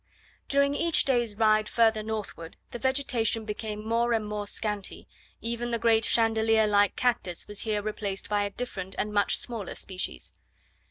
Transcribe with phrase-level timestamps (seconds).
[0.49, 5.07] During each day's ride further northward, the vegetation became more and more scanty;
[5.41, 9.75] even the great chandelier like cactus was here replaced by a different and much smaller
[9.75, 10.33] species.